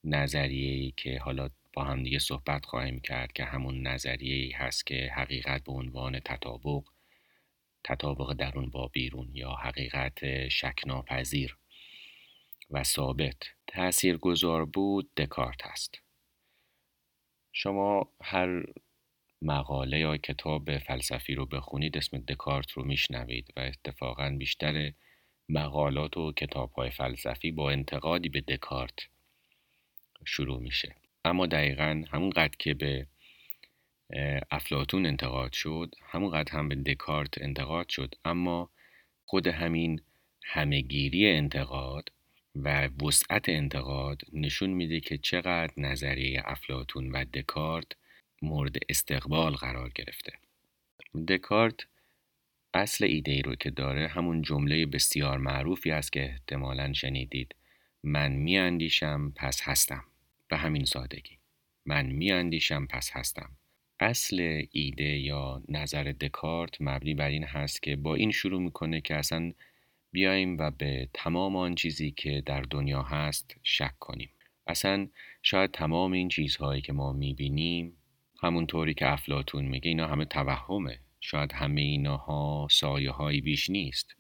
[0.04, 5.64] نظریه‌ای که حالا با هم دیگه صحبت خواهیم کرد که همون نظریه هست که حقیقت
[5.64, 6.84] به عنوان تطابق
[7.84, 11.58] تطابق درون با بیرون یا حقیقت شکناپذیر
[12.70, 13.38] و ثابت
[13.68, 16.02] تأثیر گذار بود دکارت است.
[17.52, 18.66] شما هر
[19.44, 24.92] مقاله یا کتاب فلسفی رو بخونید اسم دکارت رو میشنوید و اتفاقا بیشتر
[25.50, 29.00] مقالات و کتاب های فلسفی با انتقادی به دکارت
[30.26, 30.96] شروع میشه.
[31.26, 33.08] اما دقیقا همونقدر که به
[34.52, 38.16] افلاتون انتقاد شد همونقدر هم به دکارت انتقاد شد.
[38.26, 38.70] اما
[39.26, 40.02] خود همین
[40.44, 42.12] همهگیری انتقاد
[42.56, 47.88] و وسعت انتقاد نشون میده که چقدر نظریه افلاتون و دکارت
[48.44, 50.34] مورد استقبال قرار گرفته.
[51.28, 51.88] دکارت
[52.74, 57.56] اصل ایده ای رو که داره همون جمله بسیار معروفی است که احتمالا شنیدید.
[58.04, 60.04] من میاندیشم پس هستم.
[60.48, 61.38] به همین سادگی.
[61.86, 63.50] من میاندیشم پس هستم.
[64.00, 69.16] اصل ایده یا نظر دکارت مبنی بر این هست که با این شروع می‌کنه که
[69.16, 69.54] اصلا
[70.12, 74.30] بیایم و به تمام آن چیزی که در دنیا هست شک کنیم.
[74.68, 75.08] اصلا
[75.42, 77.98] شاید تمام این چیزهایی که ما می‌بینیم
[78.44, 81.00] همونطوری که افلاتون میگه اینا همه توهمه.
[81.22, 84.16] شاید همه اینها سایه هایی بیش نیست.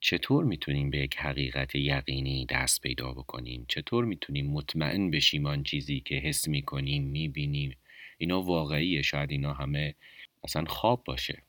[0.00, 6.00] چطور می‌تونیم به یک حقیقت یقینی دست پیدا بکنیم؟ چطور می‌تونیم مطمئن بشیم آن چیزی
[6.00, 7.76] که حس می‌کنیم می‌بینیم؟
[8.18, 9.02] اینا واقعیه.
[9.02, 9.94] شاید اینا همه
[10.44, 11.42] اصلا خواب باشه.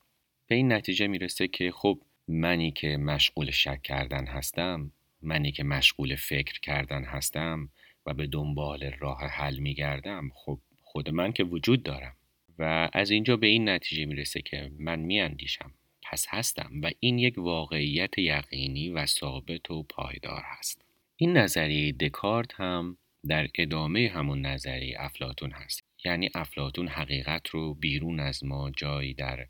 [0.47, 6.15] به این نتیجه می‌رسه که خب منی که مشغول شک کردن هستم منی که مشغول
[6.15, 7.69] فکر کردن هستم
[8.05, 10.59] و به دنبال راه حل میگردم خب
[10.91, 12.15] خود من که وجود دارم.
[12.59, 15.73] و از اینجا به این نتیجه می‌رسه که من میاندیشم.
[16.03, 20.85] پس هستم و این یک واقعیت یقینی و ثابت و پایدار هست.
[21.15, 22.97] این نظریه دکارت هم
[23.27, 25.83] در ادامه همون نظریه افلاتون هست.
[26.05, 29.45] یعنی افلاتون حقیقت رو بیرون از ما جایی در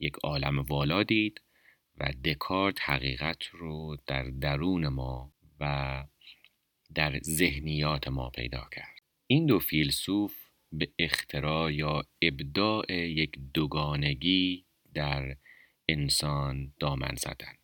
[0.00, 1.40] یک عالم والا دید
[1.98, 6.04] و دکارت حقیقت رو در درون ما و
[6.94, 9.02] در ذهنیات ما پیدا کرد.
[9.26, 10.41] این دو فیلسوف
[10.72, 15.36] به اختراع یا ابداع یک دوگانگی در
[15.88, 17.54] انسان دامن زدن.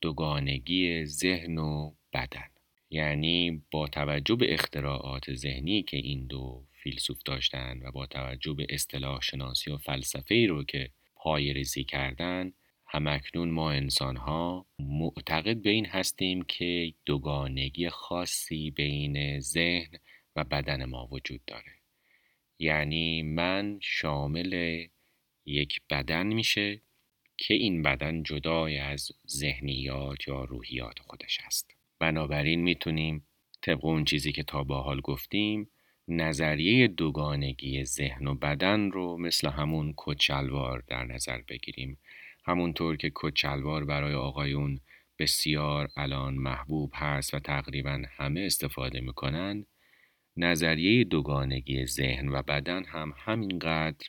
[0.00, 2.48] دوگانگی ذهن و بدن.
[2.90, 8.66] یعنی با توجه به اختراعات ذهنی که این دو فیلسوف داشتن و با توجه به
[8.68, 12.52] اصطلاح شناسی و فلسفه ای رو که پای ریزی کردن
[12.86, 19.98] همکنون ما انسان ها معتقد به این هستیم که دوگانگی خاصی بین ذهن
[20.36, 21.83] و بدن ما وجود داره.
[22.64, 24.84] یعنی من شامل
[25.46, 26.80] یک بدن میشه
[27.36, 31.70] که این بدن جدای از ذهنیات یا روحیات خودش است.
[31.98, 33.26] بنابراین می‌تونیم
[33.62, 35.70] طبق اون چیزی که تا با حال گفتیم
[36.08, 41.98] نظریه دوگانگی ذهن و بدن رو مثل همون کچلوار در نظر بگیریم.
[42.44, 44.80] همونطور که کچلوار برای آقایون
[45.18, 49.66] بسیار الان محبوب هست و تقریبا همه استفاده می‌کنن
[50.36, 54.08] نظریه دوگانگی ذهن و بدن هم همینقدر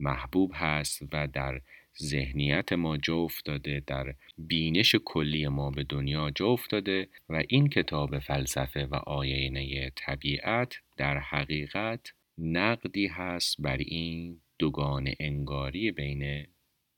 [0.00, 1.60] محبوب هست و در
[2.02, 8.18] ذهنیت ما جا افتاده در بینش کلی ما به دنیا جا افتاده و این کتاب
[8.18, 16.46] فلسفه و آینه طبیعت در حقیقت نقدی هست بر این دوگان انگاری بین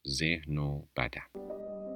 [0.09, 1.94] ذهن و بدن.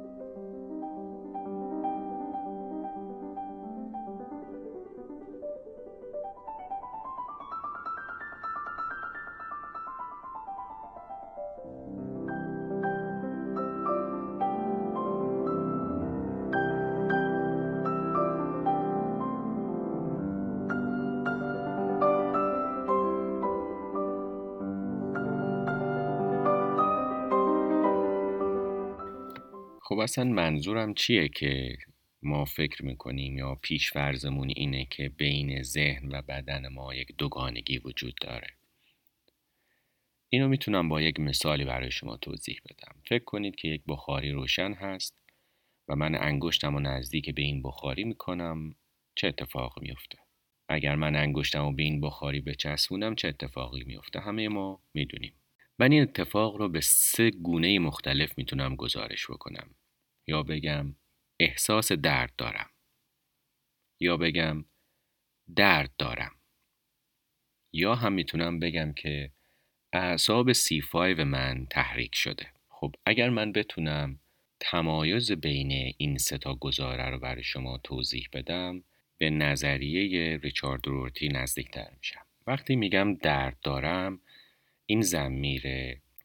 [30.08, 31.78] اصلا منظورم چیه که
[32.22, 37.78] ما فکر می‌کنیم یا پیش فرضمون اینه که بین ذهن و بدن ما یک دوگانگی
[37.78, 38.48] وجود داره؟
[40.28, 43.02] اینو می‌تونم با یک مثالی برای شما توضیح بدم.
[43.08, 45.14] فکر کنید که یک بخاری روشن هست
[45.88, 48.74] و من انگشتم و نزدیک به این بخاری می‌کنم
[49.14, 50.18] چه اتفاقی میفته
[50.68, 55.34] اگر من انگشتم و به این بخاری بچسبونم چه اتفاقی میفته همه ما می‌دونیم.
[55.78, 59.74] من این اتفاق رو به سه گونه مختلف می‌تونم گزارش بکنم.
[60.28, 60.94] یا بگم
[61.40, 62.70] احساس درد دارم.
[64.00, 64.64] یا بگم
[65.56, 66.32] درد دارم.
[67.72, 69.30] یا هم می‌تونم بگم که
[69.92, 72.46] اعصاب C5 من تحریک شده.
[72.68, 74.20] خب اگر من بتونم
[74.60, 78.84] تمایز بین این سه تا گزاره رو برای شما توضیح بدم
[79.18, 82.26] به نظریه ریچارد رورتی نزدیکتر میشم.
[82.46, 84.20] وقتی میگم درد دارم
[84.86, 85.64] این زمیر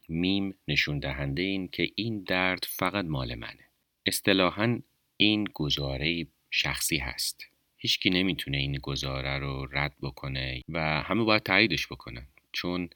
[0.10, 3.63] میم نشون دهنده این که این درد فقط مال منه.
[4.06, 4.80] اصطلاحا
[5.18, 7.48] این گزاره شخصی هست.
[7.78, 12.90] هیچکی نمی‌تونه این گزاره رو رد بکنه و همه باید تاییدش بکنن چون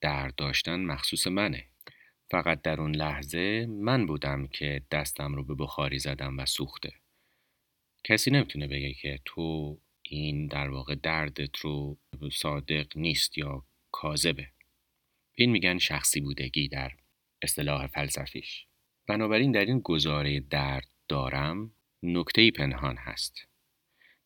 [0.00, 1.64] درد داشتن مخصوص منه.
[2.30, 6.92] فقط در اون لحظه من بودم که دستم رو به بخاری زدم و سوخته.
[8.04, 11.98] کسی نمی‌تونه بگه که تو این در واقع دردت رو
[12.32, 14.48] صادق نیست یا کاذبه.
[15.34, 16.92] این میگن شخصی بودگی در
[17.42, 18.67] اصطلاح فلسفیش.
[19.08, 21.70] بنابراین در این گزاره درد دارم
[22.02, 23.48] نکته پنهان هست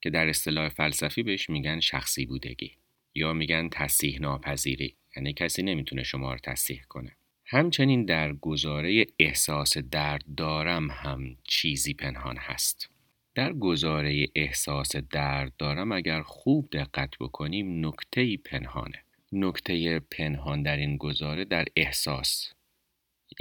[0.01, 2.77] که در اصطلاح فلسفی بهش میگن شخصی بودگی
[3.15, 7.17] یا میگن تصیح ناپذیری یعنی کسی نمی‌تونه شما رو تصیح کنه.
[7.47, 12.89] همچنین در گزاره احساس درد دارم هم چیزی پنهان هست.
[13.35, 19.03] در گزاره احساس درد دارم اگر خوب دقت بکنیم نکته پنهانه.
[19.33, 22.53] نکته پنهان در این گزاره در احساس.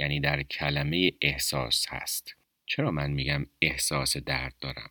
[0.02, 2.36] یعنی در کلمه احساس هست.
[2.66, 4.90] چرا من میگم احساس درد دارم؟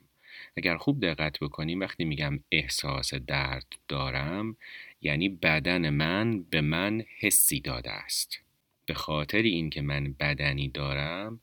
[0.57, 4.57] اگر خوب دقت بکنیم وقتی میگم احساس درد دارم
[5.01, 8.39] یعنی بدن من به من حسی داده است.
[8.85, 11.39] به خاطر اینکه من بدنی دارم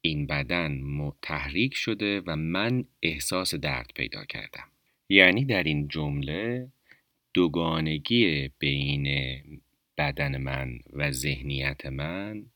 [0.00, 0.80] این بدن
[1.22, 4.68] تحریک شده و من احساس درد پیدا کردم.
[5.08, 6.68] یعنی در این جمله
[7.34, 9.08] دوگانگی بین
[9.98, 12.46] بدن من و ذهنیت من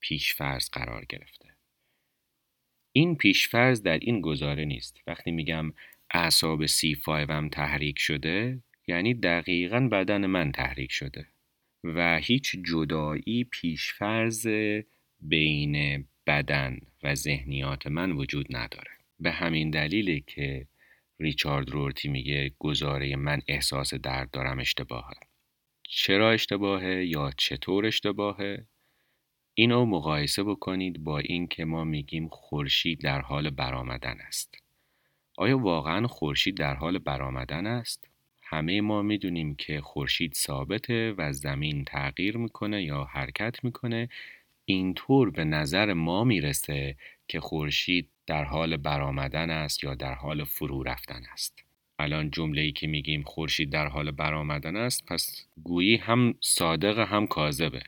[0.00, 1.48] پیشفرض قرار گرفته.
[2.92, 5.00] این پیشفرض در این گزاره نیست.
[5.06, 5.72] وقتی میگم
[6.10, 11.26] اعصاب سی فایوم تحریک شده یعنی دقیقا بدن من تحریک شده
[11.84, 14.46] و هیچ جدایی پیشفرض
[15.20, 18.90] بین بدن و ذهنیات من وجود نداره.
[19.20, 20.66] به همین دلیله که
[21.20, 25.14] ریچارد رورتی میگه گزاره من احساس درد دارم اشتباهه.
[25.88, 28.66] چرا اشتباهه یا چطور اشتباهه؟
[29.54, 34.54] اینو مقایسه بکنید با اینکه ما میگیم خورشید در حال برآمدن است.
[35.36, 38.08] آیا واقعا خورشید در حال برآمدن است؟
[38.42, 44.08] همه ما می‌دونیم که خورشید ثابته و زمین تغییر می‌کنه یا حرکت می‌کنه.
[44.64, 46.96] اینطور به نظر ما می‌رسه
[47.28, 51.64] که خورشید در حال برآمدن است یا در حال فرو رفتن است.
[51.98, 57.26] الان جمله ای که میگیم خورشید در حال برآمدن است پس گویی هم صادق هم
[57.26, 57.82] کاذبه.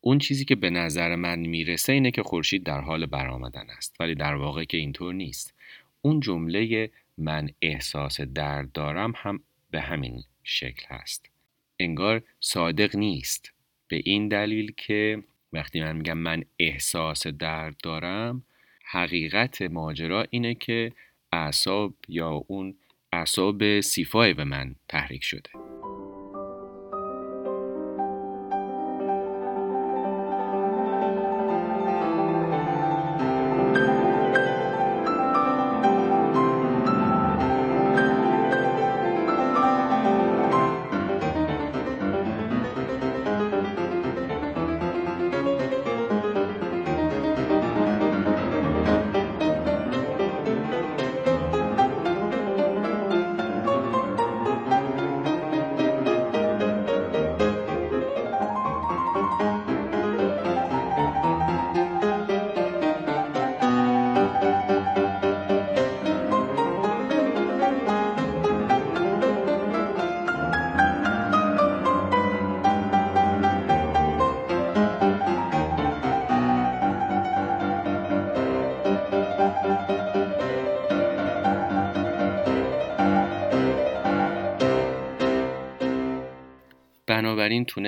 [0.00, 4.14] اون چیزی که به نظر من می‌رسه اینه که خورشید در حال برآمدن است ولی
[4.14, 5.54] در واقع که اینطور نیست.
[6.02, 11.30] اون جمله من احساس درد دارم هم به همین شکل هست.
[11.78, 13.52] انگار صادق نیست.
[13.88, 18.42] به این دلیل که وقتی من میگم من احساس درد دارم
[18.84, 20.92] حقیقت ماجرا اینه که
[21.32, 22.74] اعصاب یا اون
[23.12, 25.77] اعصاب سیفای به من تحریک شده.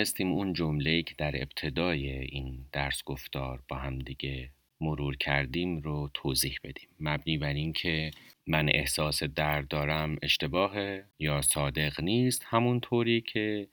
[0.00, 6.10] تونستیم اون جمله که در ابتدای این درس گفتار با هم دیگه مرور کردیم رو
[6.14, 6.88] توضیح بدیم.
[7.00, 8.10] مبنی بر اینکه
[8.46, 13.68] من احساس درد دارم اشتباهه یا صادق نیست همونطوری که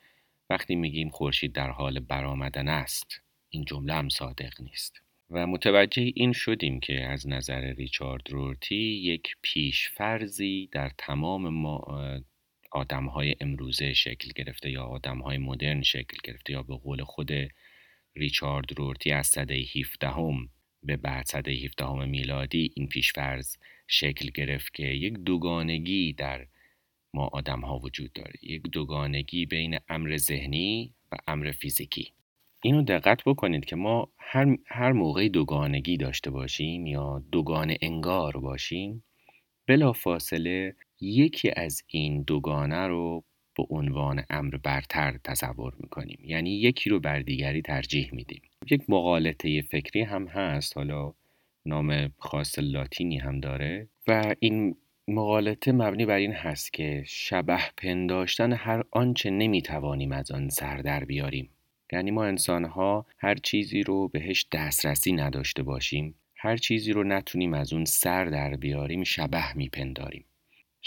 [0.50, 5.02] وقتی میگیم خورشید در حال برآمدن است این جمله هم صادق نیست.
[5.30, 11.78] و متوجه این شدیم که از نظر ریچارد رورتی یک پیشفرزی در تمام ما
[12.72, 17.32] آدم های امروزه شکل گرفته یا آدم های مدرن شکل گرفته یا به قول خود
[18.16, 20.50] ریچارد رورتی از سده 17 هم
[20.84, 23.58] به بعد سده 17 هم میلادی این پیشفرز
[23.88, 26.48] شکل گرفت که یک دوگانگی در
[27.14, 28.34] ما آدم ها وجود داره.
[28.42, 32.14] یک دوگانگی بین امر ذهنی و امر فیزیکی.
[32.64, 39.04] اینو دقت بکنید که ما هر, هر موقع دوگانگی داشته باشیم یا دوگان انگار باشیم
[39.68, 43.24] بلا فاصله یکی از این دوگانه رو
[43.58, 46.20] به عنوان امر برتر تصور می‌کنیم.
[46.24, 48.42] یعنی یکی رو بر دیگری ترجیح میدیم.
[48.72, 51.14] یک مقالطه فکری هم هست حالا
[51.66, 53.88] نام خاص لاتینی هم داره.
[54.08, 54.76] و این
[55.08, 61.06] مقالطه مبنی بر این هست که شبه پنداشتن هر آنچه نمی‌توانیم از آن سر در
[61.06, 61.50] بیاریم.
[61.94, 66.16] یعنی ما انسان ها هر چیزی رو بهش دسترسی نداشته باشیم.
[66.36, 70.26] هر چیزی رو نتونیم از اون سر در بیاریم شبه میپنداریم.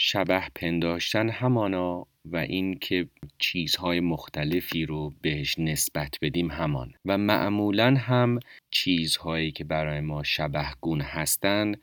[0.03, 6.93] شبه پنداشتن همانا و اینکه چیزهای مختلفی رو بهش نسبت بدیم همان.
[7.05, 8.39] و معمولا هم
[8.71, 11.75] چیزهایی که برای ما شبه گون هستن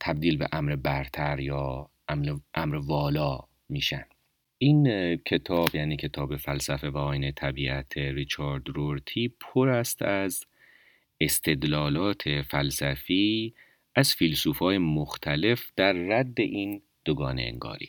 [0.00, 4.04] تبدیل به امر برتر یا امر, امر والا میشن.
[4.58, 10.44] این کتاب یعنی کتاب فلسفه و آینه طبیعت ریچارد رورتی پر است از
[11.20, 13.54] استدلالات فلسفی
[13.94, 17.88] از فیلسوفای مختلف در رد این دوگانه انگاری.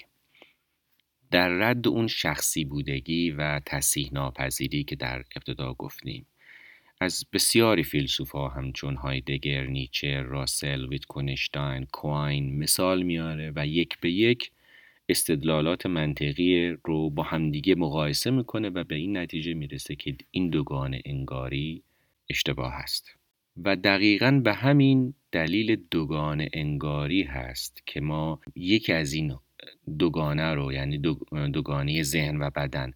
[1.31, 6.25] در رد اون شخصی بودگی و تصیح ناپذیری که در ابتدا گفتیم.
[7.01, 14.51] از بسیاری فیلسوفا همچون هایدگر، نیچه، راسل، ویتکونشتاین، کوین مثال میاره و یک به یک
[15.09, 20.99] استدلالات منطقی رو با همدیگه مقایسه می‌کنه و به این نتیجه می‌رسه که این دوگان
[21.05, 21.83] انگاری
[22.29, 23.15] اشتباه هست
[23.57, 29.35] و دقیقا به همین دلیل دوگان انگاری هست که ما یکی از این
[29.99, 30.97] دوگانه رو یعنی
[31.53, 32.93] دوگانه ذهن و بدن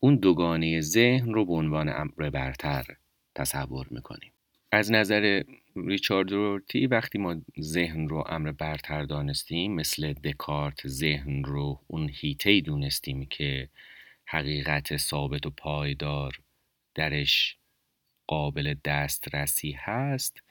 [0.00, 2.84] اون دوگانه ذهن رو به عنوان امر برتر
[3.34, 4.32] تصور می‌کنیم.
[4.72, 5.42] از نظر
[5.76, 12.60] ریچارد رورتی وقتی ما ذهن رو امر برتر دانستیم مثل دکارت ذهن رو اون هیته
[12.60, 13.68] دونستیم که
[14.26, 16.40] حقیقت ثابت و پایدار
[16.94, 17.56] درش
[18.26, 20.42] قابل دسترسی هست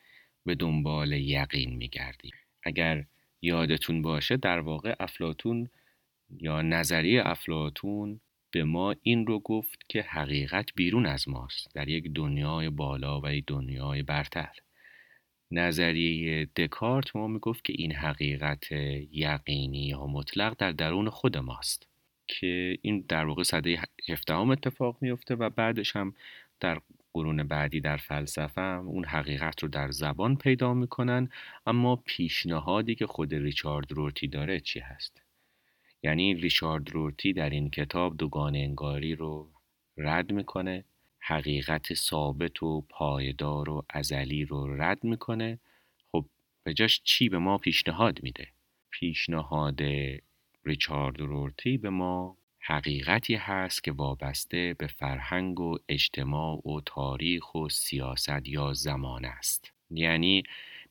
[0.46, 2.34] به دنبال یقین میگردیم.
[2.64, 3.06] اگر
[3.42, 5.70] یادتون باشه در واقع افلاتون
[6.40, 8.20] یا نظریه افلاتون
[8.52, 13.34] به ما این رو گفت که حقیقت بیرون از ماست در یک دنیای بالا و
[13.34, 14.56] یک دنیای برتر.
[15.52, 18.72] نظریه دکارت ما می‌گفت که این حقیقت
[19.12, 21.88] یقینی یا مطلق در درون خود ماست
[22.28, 26.16] که این در واقع صده هفدهم اتفاق میفته و بعدش هم
[26.60, 26.82] در
[27.14, 31.30] قرون بعدی در فلسفه هم اون حقیقت رو در زبان پیدا می‌کنن
[31.66, 35.22] اما پیشنهادی که خود ریچارد رورتی داره چی هست؟
[36.04, 39.52] یعنی ریچارد رورتی در این کتاب دوگان انگاری رو
[39.98, 40.84] رد می‌کنه
[41.20, 45.60] حقیقت ثابت و پایدار و ازلی رو رد می‌کنه.
[46.12, 46.26] خب
[46.64, 48.48] به جاش چی به ما پیشنهاد میده؟
[48.90, 49.80] پیشنهاد
[50.66, 57.70] ریچارد رورتی به ما حقیقتی هست که وابسته به فرهنگ و اجتماع و تاریخ و
[57.70, 59.72] سیاست یا زمان است.
[59.92, 60.44] یعنی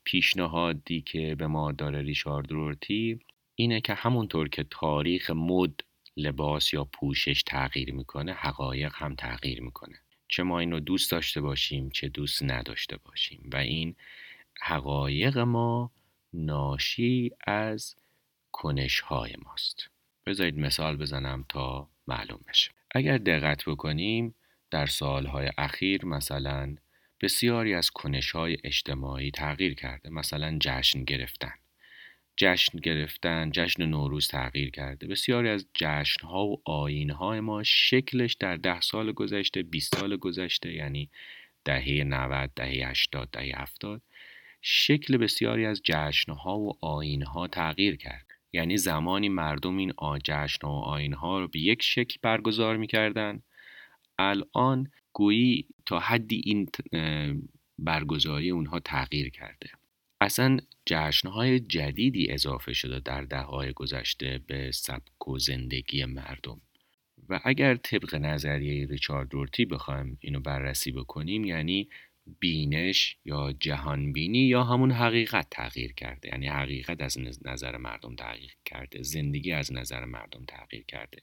[0.04, 3.20] پیشنهادی که به ما داره ریچارد رورتی
[3.54, 5.80] اینه که همونطور که تاریخ مد
[6.16, 9.98] لباس یا پوشش تغییر می‌کنه حقایق هم تغییر می‌کنه.
[10.28, 13.50] چه ما اینو دوست داشته باشیم چه دوست نداشته باشیم.
[13.52, 13.96] و این
[14.60, 15.90] حقایق ما
[16.32, 17.96] ناشی از
[18.52, 19.89] کنش های ماست.
[20.26, 22.70] بذارید مثال بزنم تا معلوم بشه.
[22.94, 24.34] اگر دقت بکنیم
[24.70, 26.76] در سالهای اخیر مثلا
[27.20, 31.52] بسیاری از کنش های اجتماعی تغییر کرده مثلا جشن گرفتن.
[32.36, 35.06] جشن گرفتن جشن نوروز تغییر کرده.
[35.06, 40.16] بسیاری از جشن ها و آین های ما شکلش در ده سال گذشته 20 سال
[40.16, 41.10] گذشته یعنی
[41.64, 44.02] دهه 90 دهه 80 دهه 70
[44.62, 49.92] شکل بسیاری از جشن ها و آین ها تغییر کرد یعنی زمانی مردم این
[50.24, 53.42] جشن و آین ها رو به یک شکل برگزار می‌کردن.
[54.18, 56.66] الان گویی تا حدی این
[57.78, 59.70] برگزاری اونها تغییر کرده.
[60.20, 66.60] اصلا جشنهای جدیدی اضافه شده در دههای گذشته به سبک و زندگی مردم.
[67.28, 71.88] و اگر طبق نظریه ریچارد رورتی بخوایم اینو بررسی بکنیم یعنی
[72.40, 76.28] بینش یا جهانبینی یا همون حقیقت تغییر کرده.
[76.28, 79.02] یعنی حقیقت از نظر مردم تغییر کرده.
[79.02, 81.22] زندگی از نظر مردم تغییر کرده.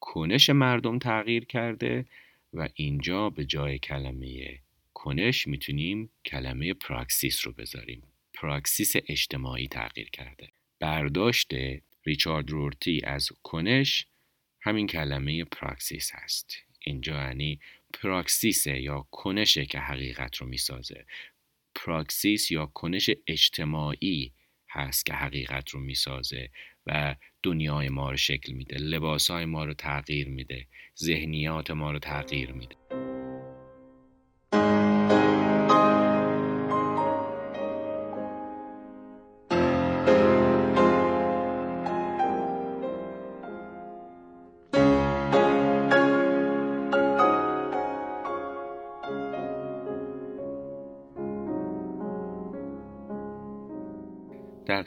[0.00, 2.04] کنش مردم تغییر کرده
[2.52, 4.58] و اینجا به جای کلمه
[4.94, 8.02] کنش می‌تونیم کلمه پراکسیس رو بذاریم.
[8.34, 10.48] پراکسیس اجتماعی تغییر کرده.
[10.80, 11.50] برداشت
[12.04, 14.06] ریچارد رورتی از کنش
[14.60, 16.56] همین کلمه پراکسیس هست.
[16.80, 17.60] اینجا یعنی
[17.94, 21.06] پراکسیسه یا کنشه که حقیقت رو می‌سازه.
[21.74, 24.32] پراکسیس یا کنش اجتماعی
[24.70, 26.50] هست که حقیقت رو می‌سازه
[26.86, 30.66] و دنیای ما رو شکل میده لباسهای ما رو تغییر میده
[30.98, 32.81] ذهنیات ما رو تغییر میده.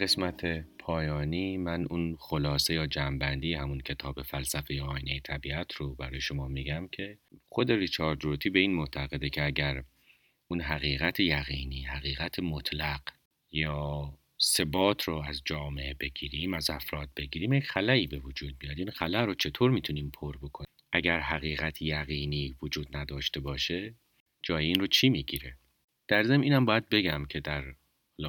[0.06, 0.46] قسمت
[0.80, 6.88] پایانی من اون خلاصه یا جنبندی همون کتاب فلسفه آینه طبیعت رو برای شما میگم
[6.92, 7.18] که
[7.50, 9.84] خود ریچارد روتی به این معتقده که اگر
[10.48, 13.02] اون حقیقت یقینی حقیقت مطلق
[13.52, 18.78] یا ثبات رو از جامعه بگیریم از افراد بگیریم یک خلایی به وجود بیاد.
[18.80, 23.96] این خلا رو چطور می‌تونیم پر بکنیم؟ اگر حقیقت یقینی وجود نداشته باشه
[24.44, 25.58] جای این رو چی می‌گیره؟
[26.08, 27.64] در ضمن اینم باید بگم که در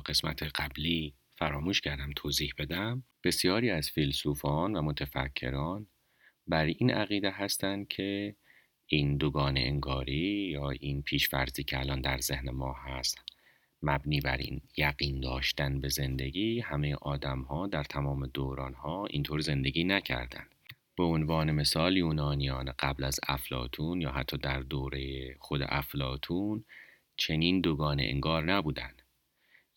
[0.07, 3.03] قسمت قبلی فراموش کردم توضیح بدم.
[3.24, 5.87] بسیاری از فیلسوفان و متفکران
[6.47, 8.37] بر این عقیده هستند که
[8.87, 13.18] این دوگان انگاری یا این پیشفرزی که الان در ذهن ما هست
[13.82, 19.41] مبنی بر این یقین داشتن به زندگی همه آدم ها در تمام دوران ها اینطور
[19.41, 20.51] زندگی نکردند.
[20.97, 26.64] به عنوان مثال یونانیان قبل از افلاتون یا حتی در دوره خود افلاتون
[27.16, 29.03] چنین دوگان انگار نبودند.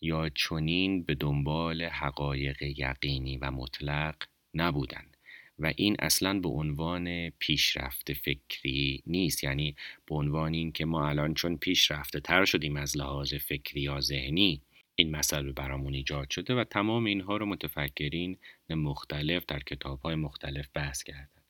[0.00, 4.16] یا چنین به دنبال حقایق یقینی و مطلق
[4.54, 5.16] نبودند
[5.60, 9.44] و این اصلا به عنوان پیشرفت فکری نیست.
[9.44, 9.76] یعنی
[10.06, 14.62] به عنوان این که ما الان چون پیشرفته تر شدیم از لحاظ فکری یا ذهنی
[14.94, 18.38] این مسئله برامون ایجاد شده و تمام اینها رو متفکرین
[18.70, 21.42] مختلف در کتاب های مختلف بحث کردن.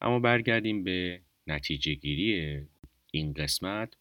[0.00, 2.60] اما برگردیم به نتیجه گیری
[3.10, 3.96] این قسمت.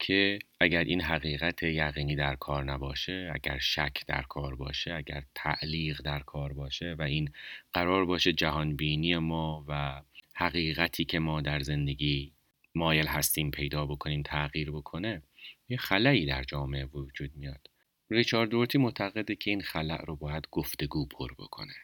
[0.00, 6.02] که اگر این حقیقت یقینی در کار نباشه اگر شک در کار باشه اگر تعلیق
[6.02, 7.32] در کار باشه و این
[7.72, 10.02] قرار باشه جهان بینی ما و
[10.34, 12.32] حقیقتی که ما در زندگی
[12.74, 15.22] مایل هستیم پیدا بکنیم تغییر بکنه
[15.68, 17.66] یه خلایی در جامعه وجود میاد.
[18.10, 21.74] ریچارد دورتی معتقده که این خلع رو باید گفتگو پر بکنه.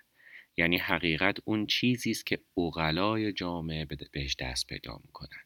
[0.56, 5.42] یعنی حقیقت اون چیزی است که اغلای جامعه بهش دست پیدا می‌کنن.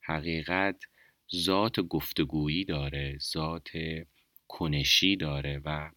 [0.00, 0.84] حقیقت
[1.34, 3.68] ذات گفتگویی داره ذات
[4.48, 5.90] کنشی داره و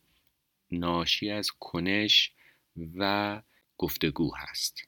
[0.72, 2.32] ناشی از کنش
[2.96, 3.42] و
[3.78, 4.88] گفتگو هست.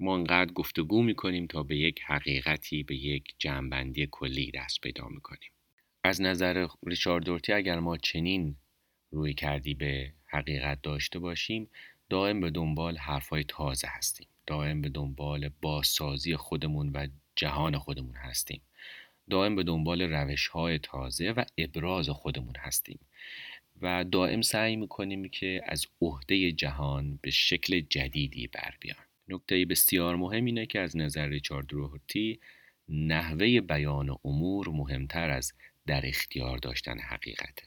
[0.00, 5.50] ما انقدر گفتگو می‌کنیم تا به یک حقیقتی به یک جنبندی کلی دست پیدا می‌کنیم.
[6.04, 8.56] از نظر ریچارد دورتی اگر ما چنین
[9.10, 11.70] روی کردی به حقیقت داشته باشیم
[12.08, 14.28] دائم به دنبال حرفای تازه هستیم.
[14.46, 17.06] دائم به دنبال بازسازی خودمون و
[17.36, 18.62] جهان خودمون هستیم.
[19.30, 22.98] دائم به دنبال روش های تازه و ابراز خودمون هستیم
[23.82, 28.96] و دائم سعی می‌کنیم که از عهده جهان به شکل جدیدی بر بیان.
[29.28, 32.40] نکته بسیار مهم اینه که از نظر ریچارد روهرتی
[32.88, 35.52] نحوه بیان امور مهمتر از
[35.86, 37.62] در اختیار داشتن حقیقته.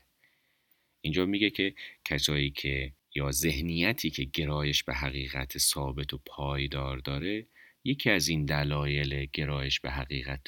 [1.02, 1.74] اینجا میگه که
[2.06, 7.46] کسایی که یا ذهنیتی که گرایش به حقیقت ثابت و پایدار داره
[7.84, 10.48] یکی از این دلایل گرایش به حقیقت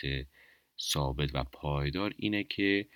[0.82, 2.88] ثابت و پایدار اینه که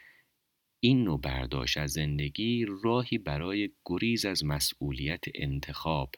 [0.80, 6.12] این نوع برداشت از زندگی راهی برای گریز از مسئولیت انتخاب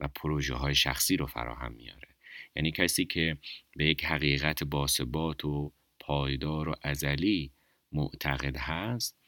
[0.00, 2.08] و پروژه های شخصی رو فراهم میاره.
[2.56, 3.38] یعنی کسی که
[3.76, 7.52] به یک حقیقت باثبات و پایدار و ازلی
[7.92, 9.18] معتقد هست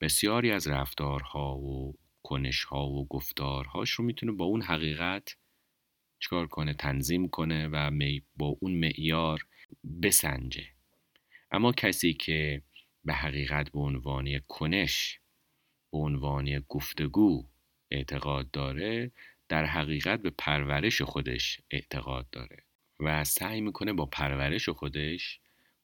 [0.00, 5.36] بسیاری از رفتارها و کنشها و گفتارهاش رو می‌تونه با اون حقیقت
[6.18, 7.90] چکار کنه تنظیم کنه و
[8.36, 9.46] با اون معیار
[10.02, 10.75] بسنجه.
[11.50, 12.62] اما کسی که
[13.04, 15.20] به حقیقت به عنوان کنش
[15.92, 17.48] به عنوان گفتگو
[17.90, 19.12] اعتقاد داره
[19.48, 22.64] در حقیقت به پرورش خودش اعتقاد داره
[23.00, 25.40] و سعی می‌کنه با پرورش خودش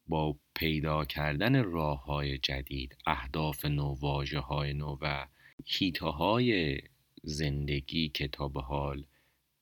[0.07, 5.27] با پیدا کردن راه های جدید اهداف نو واجه های نو و
[5.67, 6.79] هیتاهای
[7.23, 9.07] زندگی که تا به حال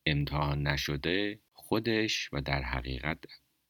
[0.06, 3.18] امتحان نشده خودش و در حقیقت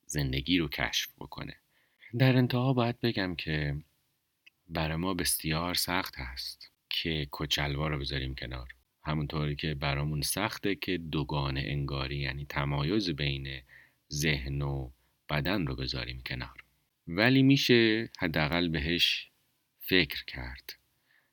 [0.07, 1.60] زندگی رو کشف بکنه.
[2.19, 3.77] در انتها باید بگم که
[4.69, 8.69] برای ما بسیار سخت هست که کچلوار رو بذاریم کنار.
[9.05, 13.63] همونطوری که برامون سخته که دوگان انگاری یعنی تمایز بین
[14.13, 14.91] ذهن و
[15.29, 16.65] بدن رو بذاریم کنار.
[17.07, 19.31] ولی میشه حداقل بهش
[19.81, 20.73] فکر کرد.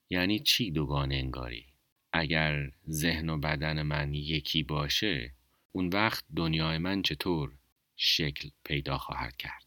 [0.10, 1.66] یعنی چی دوگان انگاری؟
[2.14, 5.34] اگر ذهن و بدن من یکی باشه
[5.72, 7.52] اون وقت دنیای من چطور
[7.96, 9.64] شکل پیدا خواهد کرد؟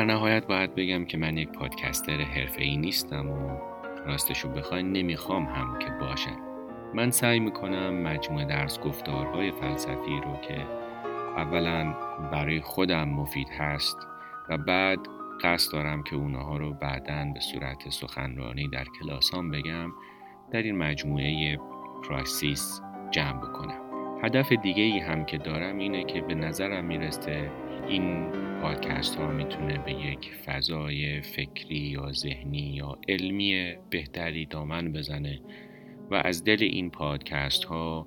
[0.00, 2.26] در نهایت باید بگم که من یک پادکستر
[2.58, 3.58] ای نیستم و
[4.06, 6.36] راستشو بخواین نمی‌خوام هم که باشم
[6.94, 10.66] من سعی می‌کنم مجموعه درس گفتارهای فلسفی رو که
[11.36, 11.94] اولا
[12.32, 13.96] برای خودم مفید هست
[14.48, 14.98] و بعد
[15.42, 19.92] قصد دارم که اونها رو بعدا به صورت سخنرانی در کلاسام بگم
[20.52, 21.58] در این مجموعه
[22.08, 22.80] پراکسیس
[23.10, 23.80] جمع بکنم.
[24.22, 27.50] هدف دیگه ای هم که دارم اینه که به نظرم می‌رسه
[27.88, 28.30] این
[28.62, 35.40] پادکست ها می‌تونه به یک فضای فکری یا ذهنی یا علمی بهتری دامن بزنه
[36.10, 38.06] و از دل این پادکست ها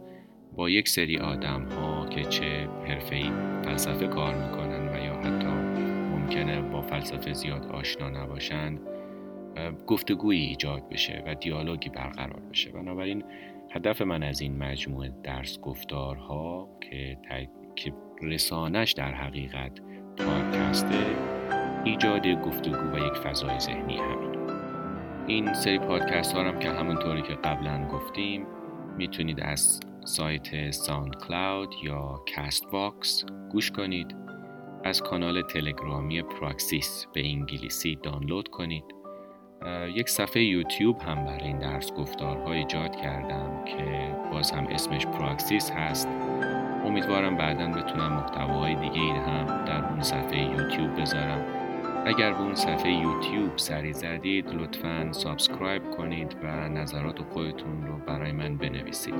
[0.55, 3.29] با یک سری آدم ها که چه حرفه‌ای
[3.63, 5.47] فلسفه کار می‌کنن و یا حتی
[6.15, 8.79] ممکنه با فلسفه زیاد آشنا نباشند
[9.87, 12.71] گفتگویی ایجاد بشه و دیالوگی برقرار بشه.
[12.71, 13.23] بنابراین
[13.71, 17.17] هدف من از این مجموعه درس گفتارها که,
[17.75, 19.79] که رسانش در حقیقت
[20.17, 21.05] پادکسته
[21.83, 24.33] ایجاد گفتگو و یک فضای ذهنی همین.
[25.27, 28.47] این سری پادکست ها هم که همونطوری که قبلا گفتیم
[28.97, 34.15] می‌تونید از سایت SoundCloud یا Castbox گوش کنید.
[34.83, 38.83] از کانال تلگرامی پراکسیس به انگلیسی دانلود کنید.
[39.95, 45.71] یک صفحه یوتیوب هم برای این درس گفتارها ایجاد کردم که باز هم اسمش پراکسیس
[45.71, 46.07] هست.
[46.85, 51.45] امیدوارم بعدا بتونم محتواهای دیگه ای هم در اون صفحه یوتیوب بذارم.
[52.05, 58.31] اگر به اون صفحه یوتیوب سری زدید لطفا سابسکرایب کنید و نظرات خودتون رو برای
[58.31, 59.13] من بنویسید.